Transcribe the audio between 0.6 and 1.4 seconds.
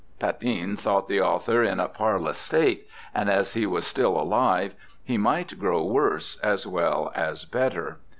thought the